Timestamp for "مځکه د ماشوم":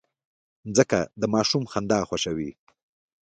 0.67-1.63